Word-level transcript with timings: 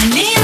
I 0.00 0.08
need. 0.14 0.37